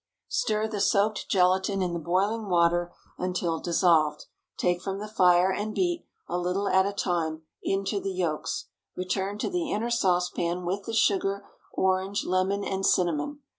Stir 0.29 0.67
the 0.67 0.81
soaked 0.81 1.29
gelatine 1.29 1.83
in 1.83 1.93
the 1.93 1.99
boiling 1.99 2.49
water 2.49 2.91
until 3.19 3.59
dissolved; 3.59 4.25
take 4.57 4.81
from 4.81 4.97
the 4.97 5.07
fire 5.07 5.51
and 5.51 5.75
beat, 5.75 6.07
a 6.27 6.39
little 6.39 6.67
at 6.67 6.87
a 6.87 6.91
time, 6.91 7.43
into 7.61 7.99
the 7.99 8.11
yolks; 8.11 8.65
return 8.95 9.37
to 9.37 9.49
the 9.51 9.71
inner 9.71 9.91
saucepan 9.91 10.65
with 10.65 10.85
the 10.85 10.93
sugar, 10.93 11.45
orange, 11.73 12.25
lemon 12.25 12.63
and 12.63 12.83
cinnamon. 12.83 13.41